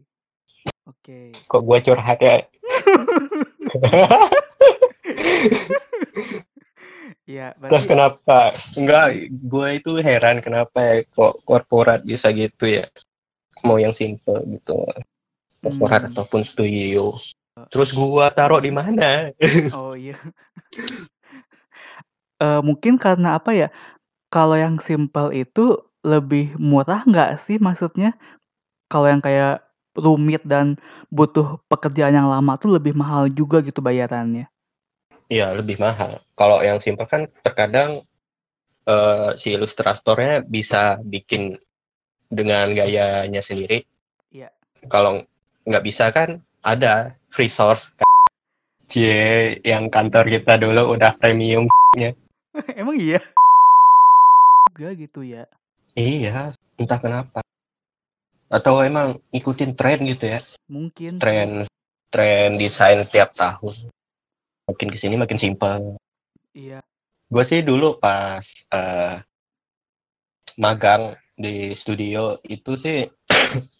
[0.85, 1.33] Oke.
[1.49, 2.45] kok gua curhat ya?
[7.29, 8.53] Iya, Terus kenapa?
[8.73, 12.85] Enggak, gua itu heran kenapa ya kok korporat bisa gitu ya,
[13.61, 14.73] mau yang simpel gitu,
[15.61, 16.09] korporat Mmm.
[16.13, 17.13] ataupun studio.
[17.57, 19.29] E Terus gua taruh di mana?
[19.77, 20.17] Oh iya.
[22.41, 23.67] Eee, mungkin karena apa ya,
[24.33, 28.15] kalau yang simpel itu lebih murah nggak sih maksudnya?
[28.89, 29.61] Kalau yang kayak
[29.93, 30.79] rumit dan
[31.11, 34.47] butuh pekerjaan yang lama tuh lebih mahal juga gitu bayarannya.
[35.29, 36.17] Iya, lebih mahal.
[36.33, 38.01] Kalau yang simpel kan terkadang
[38.89, 41.53] eh, si ilustratornya bisa bikin
[42.29, 43.85] dengan gayanya sendiri.
[44.33, 44.49] Iya.
[44.89, 45.21] Kalau
[45.69, 47.93] nggak bisa kan ada free source.
[48.89, 51.69] Cie, yang kantor kita dulu udah premium.
[52.79, 53.21] Emang iya?
[54.73, 55.45] Juga gitu ya.
[55.93, 57.45] Iya, entah kenapa.
[58.49, 60.41] Atau emang ikutin tren gitu ya.
[60.65, 61.21] Mungkin.
[61.21, 61.69] Tren
[62.09, 63.93] tren desain tiap tahun.
[64.69, 65.97] Makin ke sini makin simpel.
[66.53, 66.85] Iya.
[67.29, 69.17] Gue sih dulu pas eh,
[70.61, 73.07] magang di studio itu sih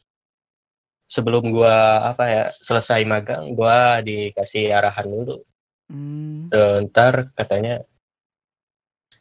[1.13, 5.43] sebelum gua apa ya selesai magang gua dikasih arahan dulu
[5.89, 6.53] Hmm.
[6.53, 7.81] Eh, ntar katanya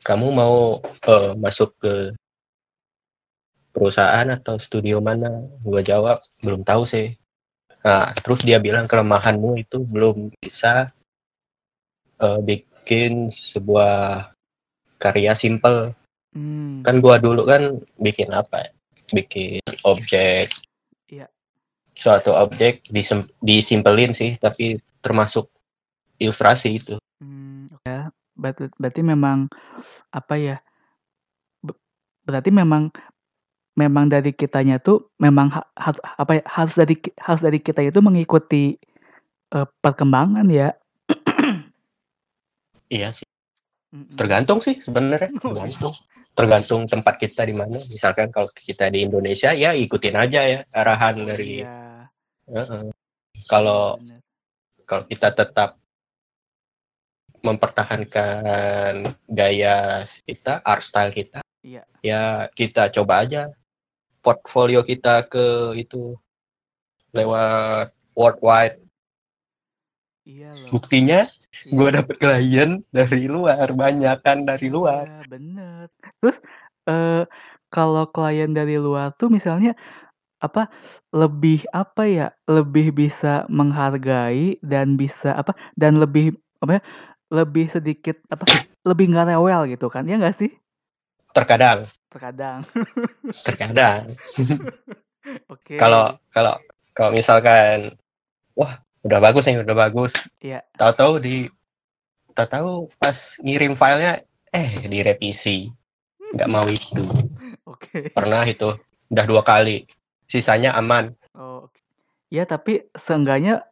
[0.04, 2.12] kamu mau eh, masuk ke
[3.72, 7.16] perusahaan atau studio mana gua jawab belum tahu sih
[7.80, 10.92] nah terus dia bilang kelemahanmu itu belum bisa
[12.18, 14.28] eh, bikin sebuah
[14.98, 15.94] karya simple
[16.28, 16.84] Hmm.
[16.84, 18.70] kan gua dulu kan bikin apa ya
[19.10, 20.52] bikin objek
[21.08, 21.24] Iya.
[21.96, 25.48] suatu objek disem- disimpelin sih tapi termasuk
[26.18, 28.14] ilustrasi itu Hmm, oke ya.
[28.38, 29.50] Berarti, berarti memang
[30.14, 30.56] apa ya?
[31.58, 31.74] be-
[32.22, 32.94] Berarti memang
[33.74, 36.42] memang dari kitanya tuh memang ha- ha- apa ya?
[36.46, 38.78] Harus dari harus dari kita itu mengikuti
[39.50, 40.70] eh, perkembangan ya.
[42.88, 43.26] Iya sih
[44.16, 45.94] tergantung sih sebenarnya tergantung
[46.36, 51.24] tergantung tempat kita di mana misalkan kalau kita di Indonesia ya ikutin aja ya arahan
[51.24, 52.06] dari Iya.
[52.48, 52.84] Heeh.
[53.46, 54.20] kalau bener.
[54.84, 55.76] kalau kita tetap
[57.38, 61.82] mempertahankan gaya kita art style kita Iya.
[62.00, 62.22] ya
[62.52, 63.50] kita coba aja
[64.20, 66.14] portfolio kita ke itu
[67.10, 68.78] lewat worldwide
[70.22, 70.70] Iya loh.
[70.76, 71.37] buktinya Iya.
[71.68, 75.04] Gue dapet klien dari luar banyak kan dari luar.
[75.08, 75.84] Iya, bener.
[76.20, 76.38] Terus
[76.88, 77.24] eh
[77.68, 79.76] kalau klien dari luar tuh misalnya
[80.38, 80.70] apa
[81.10, 86.82] lebih apa ya lebih bisa menghargai dan bisa apa dan lebih apa ya
[87.28, 88.46] lebih sedikit apa
[88.86, 90.52] lebih nggak rewel gitu kan ya nggak sih?
[91.34, 91.84] Terkadang.
[92.08, 92.64] Terkadang.
[93.28, 94.08] Terkadang.
[95.52, 95.76] Oke.
[95.76, 96.56] Kalau kalau
[96.96, 97.92] kalau misalkan
[98.56, 100.12] wah udah bagus nih udah bagus.
[100.38, 100.60] Iya.
[100.76, 101.36] tahu-tahu di
[102.30, 105.72] tahu-tahu pas ngirim filenya eh direvisi.
[106.28, 107.02] Nggak mau itu.
[107.64, 108.12] Oke.
[108.12, 108.76] Pernah itu.
[109.08, 109.88] Udah dua kali.
[110.28, 111.16] Sisanya aman.
[111.32, 111.80] Oh oke.
[112.28, 113.64] ya tapi seenggaknya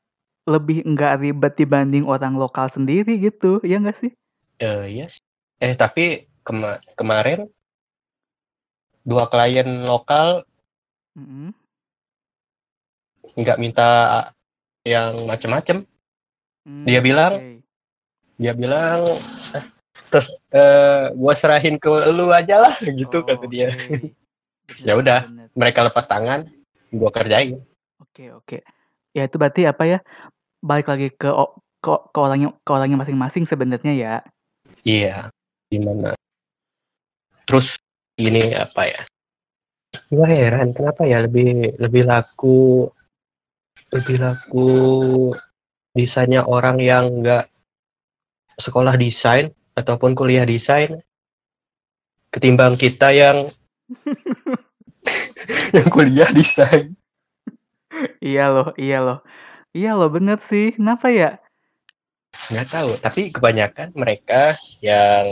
[0.49, 3.61] lebih nggak ribet dibanding orang lokal sendiri gitu.
[3.61, 4.12] Ya nggak sih?
[4.57, 5.20] Eh iya sih.
[5.57, 7.49] eh tapi kema- kemarin
[9.01, 10.44] dua klien lokal
[11.12, 11.53] Mm-mm.
[13.37, 13.88] nggak minta
[14.87, 15.83] yang macem-macem
[16.66, 17.62] Hmm, Dia bilang, oke.
[18.38, 18.99] dia bilang
[19.55, 19.64] "Eh,
[20.11, 23.70] terus eh, gua serahin ke lu aja lah gitu Oh, kata dia.
[24.83, 25.31] Ya udah.
[25.55, 26.42] mereka lepas tangan
[26.90, 27.62] gua kerjain
[28.03, 28.66] Oke oke.
[29.14, 29.99] Ya itu berarti apa ya?
[30.59, 31.31] Balik lagi ke
[31.79, 34.14] ke, ke orangnya ke orangnya masing-masing sebenarnya ya.
[34.83, 35.31] iya
[35.70, 36.18] gimana
[37.46, 37.79] terus
[38.18, 39.03] ini apa ya
[40.11, 42.90] gua heran kenapa ya lebih lebih laku
[43.94, 44.70] lebih laku
[45.96, 47.48] desainnya orang yang nggak
[48.56, 51.00] sekolah desain ataupun kuliah desain
[52.32, 53.48] ketimbang kita yang
[55.76, 56.96] yang kuliah desain
[58.20, 59.20] iya loh, iya loh.
[59.76, 60.72] Iya loh, bener sih.
[60.72, 61.36] Kenapa ya?
[62.52, 64.52] nggak tahu tapi kebanyakan mereka
[64.84, 65.24] yang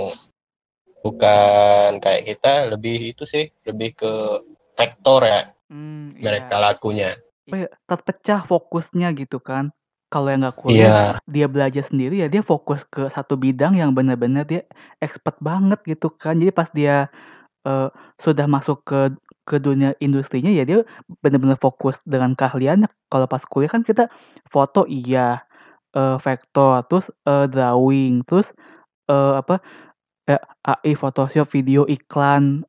[1.04, 4.12] bukan kayak kita lebih itu sih lebih ke
[4.74, 6.20] vektor ya Hmm, iya.
[6.20, 7.23] mereka lakunya Apa ya,
[7.88, 9.70] terpecah fokusnya gitu kan.
[10.12, 13.90] Kalau yang nggak kuliah, iya dia belajar sendiri ya dia fokus ke satu bidang yang
[13.96, 14.62] benar-benar dia
[15.02, 16.38] expert banget gitu kan.
[16.40, 17.10] Jadi pas dia
[17.68, 17.88] eh,
[18.22, 19.00] sudah masuk ke
[19.48, 20.78] ke dunia industrinya ya dia
[21.24, 22.88] benar-benar fokus dengan keahliannya.
[23.12, 24.08] Kalau pas kuliah kan kita
[24.48, 25.42] foto iya,
[25.96, 28.52] eh, vektor, terus eh, drawing, terus
[29.10, 29.60] eh, apa
[30.30, 32.64] eh, AI, Photoshop, video, iklan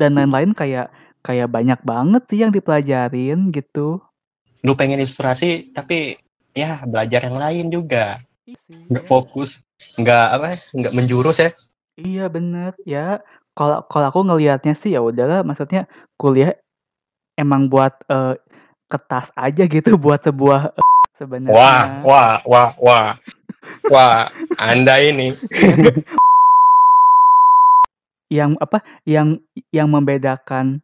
[0.00, 0.90] dan lain-lain kayak
[1.26, 4.00] kayak banyak banget sih yang dipelajarin gitu.
[4.62, 6.16] Lu pengen ilustrasi tapi
[6.52, 8.18] ya belajar yang lain juga
[8.90, 9.62] nggak fokus
[9.96, 11.50] nggak apa nggak menjurus ya
[12.00, 13.20] Iya bener ya.
[13.52, 15.84] Kalau kalau aku ngelihatnya sih ya udahlah, maksudnya
[16.16, 16.56] kuliah
[17.36, 18.40] emang buat eh,
[18.88, 22.00] kertas aja gitu, buat sebuah wah sebenarnya.
[22.00, 23.08] wah wah wah
[23.92, 25.36] wah anda ini
[28.30, 28.78] Yang apa?
[29.04, 29.42] Yang
[29.74, 30.80] yang membedakan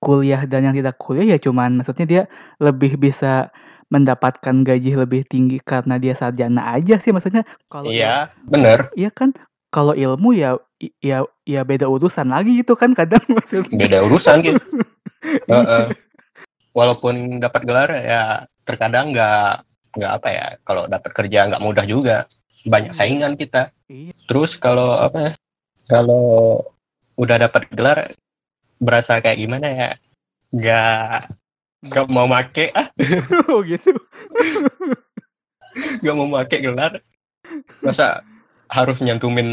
[0.00, 2.22] kuliah dan yang tidak kuliah ya cuman maksudnya dia
[2.56, 3.52] lebih bisa
[3.90, 7.42] mendapatkan gaji lebih tinggi karena dia sarjana aja sih maksudnya.
[7.66, 9.34] Kalau iya bener Iya kan?
[9.70, 10.58] kalau ilmu ya
[10.98, 13.76] ya ya beda urusan lagi gitu kan kadang maksudnya.
[13.76, 14.58] beda urusan gitu
[15.46, 15.62] Iya.
[15.62, 15.84] Heeh.
[16.72, 18.22] walaupun dapat gelar ya
[18.64, 19.62] terkadang nggak
[19.94, 22.24] nggak apa ya kalau dapat kerja nggak mudah juga
[22.64, 24.14] banyak saingan kita Iya.
[24.26, 25.32] terus kalau apa ya,
[25.86, 26.62] kalau
[27.14, 28.14] udah dapat gelar
[28.80, 29.90] berasa kayak gimana ya
[30.50, 31.30] nggak
[31.86, 32.88] nggak mau make ah
[33.52, 33.92] Oh gitu.
[36.02, 36.98] nggak mau make gelar
[37.80, 38.24] masa
[38.66, 39.48] harus nyantumin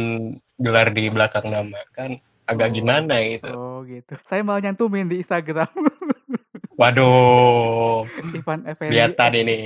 [0.58, 2.74] gelar di belakang nama kan agak Oh.
[2.74, 4.16] gimana gitu Oh gitu.
[4.26, 5.68] Saya malah nyantumin di Instagram
[6.80, 8.94] waduh Ivan Effendi.
[8.94, 9.58] kelihatan ini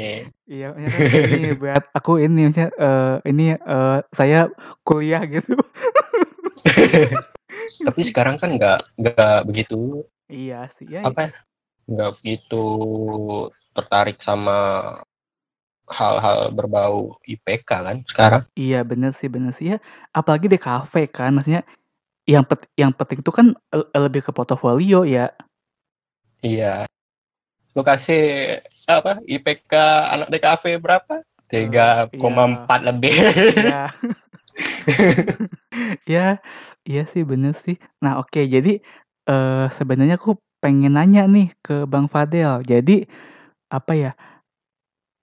[0.47, 4.47] Iya, ini buat aku ini misalnya eh, ini eh, saya
[4.81, 5.55] kuliah gitu.
[7.79, 11.03] tapi sekarang kan nggak nggak begitu Iya sih ya.
[11.03, 11.31] apa ya,
[11.91, 12.63] nggak begitu
[13.75, 14.57] tertarik sama
[15.91, 19.77] hal-hal berbau IPK kan sekarang Iya bener sih bener sih ya.
[20.15, 21.67] Apalagi di kafe kan, maksudnya
[22.23, 25.35] yang pet, yang penting itu kan eh, lebih ke portofolio ya.
[26.41, 26.87] iya
[27.71, 28.57] lu kasih
[28.89, 29.73] apa IPK
[30.15, 31.15] anak DKV berapa
[31.47, 32.17] 3,4
[32.87, 33.13] lebih
[33.55, 33.87] ya.
[36.13, 36.39] ya,
[36.87, 37.75] iya sih bener sih.
[38.03, 38.81] Nah oke jadi
[39.29, 42.61] eh sebenarnya aku pengen nanya nih ke Bang Fadel.
[42.65, 43.05] Jadi
[43.71, 44.11] apa ya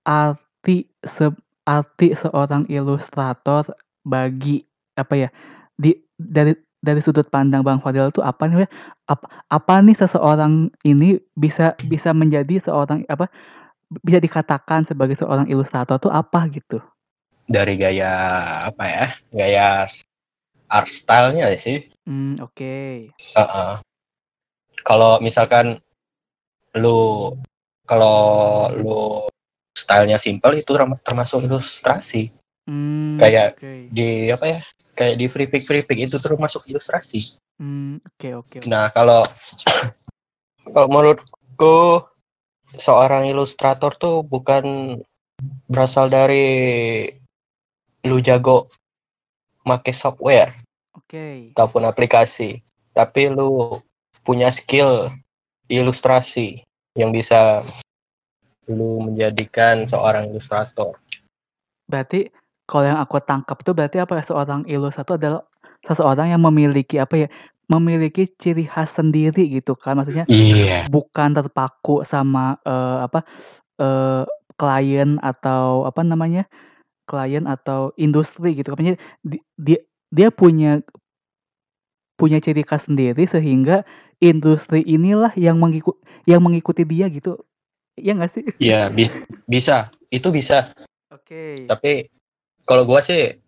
[0.08, 1.28] arti se
[1.68, 3.68] arti seorang ilustrator
[4.02, 4.64] bagi
[4.96, 5.28] apa ya
[5.76, 8.66] di dari dari sudut pandang Bang Fadel itu apa nih
[9.10, 13.28] apa, apa nih seseorang ini bisa bisa menjadi seorang apa
[14.00, 16.80] bisa dikatakan sebagai seorang ilustrator tuh apa gitu?
[17.48, 18.12] dari gaya
[18.68, 19.68] apa ya gaya
[20.68, 23.12] art style-nya sih Hmm, oke.
[23.12, 23.72] Heeh.
[24.80, 25.76] kalau misalkan
[26.76, 27.32] lu
[27.84, 28.16] kalau
[28.72, 29.28] lu
[29.72, 32.32] stylenya simple itu term- termasuk ilustrasi
[32.68, 33.88] Hmm, Kayak oke.
[33.88, 34.60] di apa ya
[34.92, 38.56] kayak di free pick free pick itu termasuk ilustrasi Hmm, oke oke.
[38.60, 38.68] oke.
[38.68, 39.24] nah kalau
[40.72, 42.04] kalau menurutku
[42.76, 44.96] seorang ilustrator tuh bukan
[45.64, 47.08] berasal dari
[48.04, 48.68] lu jago
[49.68, 50.56] make software
[50.96, 51.52] Oke.
[51.52, 52.64] ataupun aplikasi.
[52.96, 53.78] Tapi lu
[54.24, 55.12] punya skill
[55.68, 56.64] ilustrasi
[56.96, 57.60] yang bisa
[58.68, 60.96] lu menjadikan seorang ilustrator.
[61.88, 62.28] Berarti
[62.68, 64.20] kalau yang aku tangkap tuh berarti apa?
[64.20, 65.42] Ya seorang ilustrator adalah
[65.84, 67.28] seseorang yang memiliki apa ya?
[67.68, 70.00] Memiliki ciri khas sendiri gitu kan?
[70.00, 70.88] Maksudnya iya.
[70.88, 73.24] bukan terpaku sama eh, apa
[73.80, 74.24] eh,
[74.58, 76.44] klien atau apa namanya
[77.08, 78.76] klien atau industri gitu.
[78.76, 79.80] Kan di- dia
[80.12, 80.84] dia punya
[82.20, 83.86] punya ciri khas sendiri sehingga
[84.20, 87.40] industri inilah yang mengikuti yang mengikuti dia gitu.
[87.96, 88.44] Ya nggak sih?
[88.60, 89.88] Iya bi- bisa.
[90.12, 90.68] Itu bisa.
[91.08, 91.64] Oke.
[91.64, 92.12] Tapi
[92.68, 93.38] kalau gua sih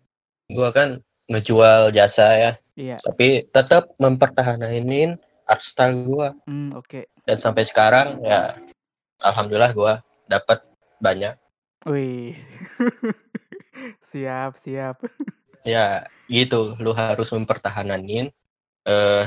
[0.49, 2.51] gua kan ngejual jasa ya.
[2.73, 2.97] Iya.
[2.97, 4.71] Tapi tetap mempertahankan
[5.45, 6.33] art style gua.
[6.47, 7.11] Hmm, oke.
[7.27, 8.55] Dan sampai sekarang ya
[9.21, 9.93] alhamdulillah gua
[10.31, 10.63] dapat
[11.03, 11.35] banyak.
[11.85, 12.37] Wih
[14.11, 14.97] siap siap.
[15.61, 16.73] Ya gitu.
[16.81, 19.25] Lu harus mempertahankan eh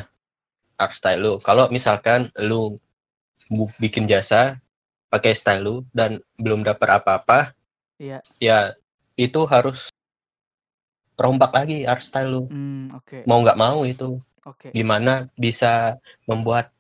[0.75, 1.33] art style lu.
[1.39, 2.75] Kalau misalkan lu
[3.79, 4.59] bikin jasa
[5.15, 7.55] pakai style lu dan belum dapat apa-apa
[8.03, 8.19] Iya.
[8.43, 8.59] ya
[9.15, 9.95] itu harus
[11.15, 12.43] rombak lagi art style lu.
[12.51, 13.23] Hmm, oke.
[13.31, 14.19] Mau nggak mau itu.
[14.43, 14.75] Oke.
[14.75, 16.75] Gimana bisa membuat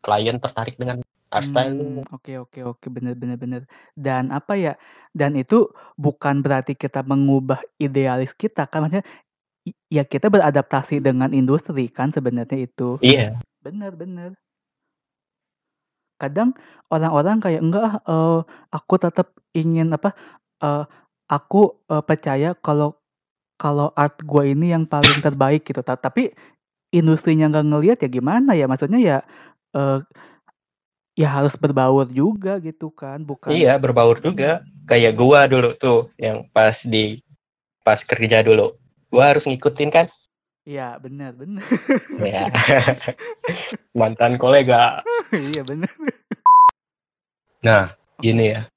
[0.00, 3.62] klien tertarik dengan art style lu Hmm, oke oke oke bener bener bener.
[3.96, 4.74] Dan apa ya
[5.14, 9.06] dan itu bukan berarti kita mengubah idealis kita kan maksudnya
[9.68, 12.98] i- ya kita beradaptasi dengan industri kan sebenarnya itu.
[13.02, 13.40] Iya.
[13.64, 14.30] Bener bener.
[16.18, 16.54] Kadang
[16.90, 18.40] orang-orang kayak enggak ah, eh,
[18.74, 20.14] aku tetap ingin apa
[20.64, 20.84] eh,
[21.30, 22.98] aku eh, percaya kalau
[23.60, 25.82] kalau art gua ini yang paling terbaik gitu.
[25.86, 26.32] Ta- tapi
[26.94, 28.66] industrinya nggak ngelihat ya gimana ya?
[28.70, 29.18] Maksudnya ya
[29.76, 29.98] eh,
[31.18, 34.62] ya harus berbaur juga gitu kan bukan iya berbaur juga.
[34.86, 37.18] Kayak gua dulu tuh yang pas di
[37.82, 38.78] pas kerja dulu.
[39.10, 40.06] Gua harus ngikutin kan?
[40.62, 41.64] Iya bener bener.
[42.22, 42.46] Ya
[43.98, 45.02] mantan kolega.
[45.34, 45.90] Iya bener.
[47.66, 47.90] Nah
[48.22, 48.70] gini ya.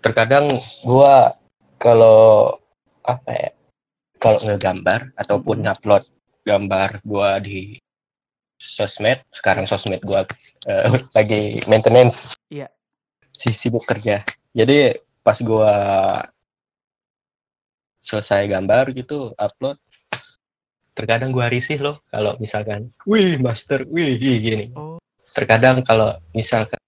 [0.00, 0.48] Terkadang
[0.82, 1.36] gua
[1.76, 2.56] kalau
[3.04, 3.50] apa ya
[4.16, 5.64] kalau ngegambar ataupun Mhm.
[5.68, 6.04] ngupload
[6.44, 7.76] gambar gua di
[8.64, 9.20] sosmed.
[9.28, 10.24] Sekarang sosmed gua
[10.64, 12.32] eh, lagi maintenance.
[12.48, 12.72] Iya.
[13.34, 14.22] si sibuk kerja.
[14.54, 15.74] Jadi pas gua
[18.04, 19.80] selesai gambar gitu upload
[20.94, 25.00] terkadang gua risih loh kalau misalkan wih master wih gini oh.
[25.34, 26.78] Terkadang kalau misalkan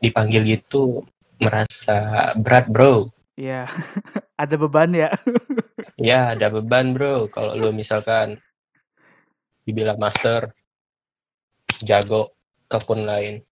[0.00, 1.06] dipanggil gitu
[1.38, 3.12] merasa berat bro.
[3.36, 3.68] Iya.
[4.40, 5.08] Ada beban ya?
[5.96, 7.24] Ya ada beban bro.
[7.32, 8.36] Kalau lu misalkan
[9.64, 10.52] dibilang master
[11.82, 12.32] jago
[12.68, 13.42] ataupun lain.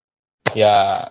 [0.54, 1.08] Ya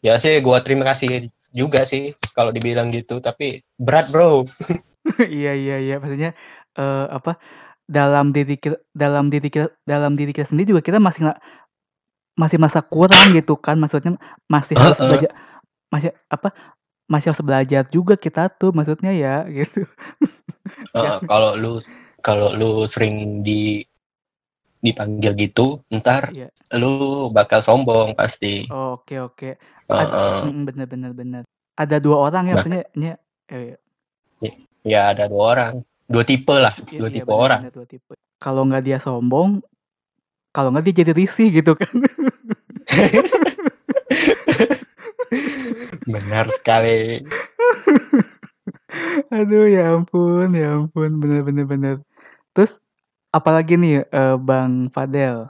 [0.00, 4.46] ya sih gua terima kasih juga sih kalau dibilang gitu tapi berat bro.
[5.20, 5.96] Iya iya iya.
[5.98, 6.36] Maksudnya
[6.78, 7.40] eh, apa
[7.90, 11.40] dalam diri kita dalam diri kita dalam diri kita sendiri juga kita masih nggak
[12.38, 13.76] masih masa kurang gitu kan?
[13.80, 14.14] Maksudnya
[14.46, 15.08] masih harus Heeh.
[15.10, 15.30] belajar
[15.90, 16.54] masih apa
[17.10, 19.82] masih harus belajar juga kita tuh maksudnya ya gitu.
[20.94, 21.72] Heeh, kalau lu
[22.22, 23.82] kalau lu sering di
[24.80, 26.48] dipanggil gitu ntar Iya.
[26.76, 28.64] lu bakal sombong pasti.
[28.68, 29.60] Oke oke.
[29.86, 30.52] Ad- Heeh.
[30.52, 31.42] mm, bener bener bener.
[31.76, 33.14] Ada dua orang ya Bah- maksudnya nya?
[33.50, 33.76] Eh,
[34.84, 35.72] ya ada dua orang.
[36.10, 37.60] Dua tipe lah iya, dua iya, tipe bener, orang.
[37.62, 38.14] bener, dua tipe.
[38.40, 39.60] Kalau nggak dia sombong
[40.50, 41.94] kalau nggak dia jadi risih gitu kan.
[46.10, 47.22] Benar sekali.
[49.34, 51.96] Aduh ya ampun, ya ampun, bener bener bener.
[52.50, 52.82] Terus
[53.30, 55.46] apalagi nih eh, Bang Fadel?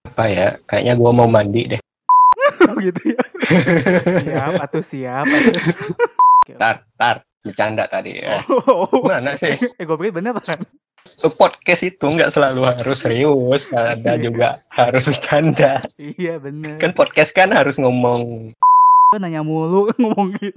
[0.00, 1.80] apa ya kayaknya gua mau mandi deh
[2.80, 3.20] gitu ya.
[4.18, 5.54] Siap atau siap atuh.
[6.56, 10.56] Tar tar bercanda tadi ya Oh, mana sih eh gue pikir bener kan?
[11.36, 16.76] podcast itu nggak selalu harus serius ada juga harus bercanda Iya bener.
[16.76, 18.52] kan podcast kan harus ngomong
[19.08, 20.56] Gue nanya mulu ngomong gitu.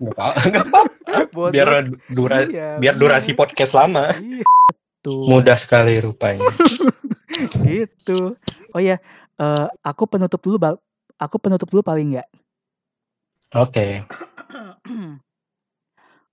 [0.00, 0.80] nggak apa nggak apa
[1.30, 1.50] Bodoh.
[1.50, 1.68] biar
[2.08, 4.42] dura Iya, biar durasi podcast lama Iya.
[5.08, 6.44] Tuh, mudah sekali rupanya
[7.64, 8.36] gitu.
[8.76, 9.00] Oh ya,
[9.40, 10.60] eh, aku penutup dulu.
[11.16, 12.24] Aku penutup dulu paling ya.
[13.56, 14.04] oke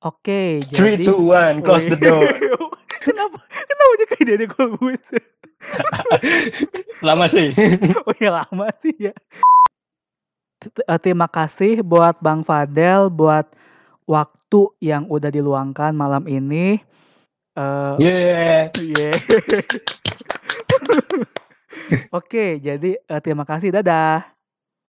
[0.06, 2.30] Oke, three jadi two one close the door
[3.06, 5.26] kenapa kenapa jadi kayak Deddy Corbuzier?
[7.02, 7.50] lama sih
[8.06, 9.14] Oh ya lama sih ya.
[10.62, 13.50] Eh, Terima kasih buat Bang Fadel buat
[14.06, 16.78] waktu yang udah diluangkan malam ini.
[17.56, 19.16] Eh, yeah yeah.
[22.20, 23.72] Oke, jadi eh, terima kasih.
[23.72, 24.35] Dadah.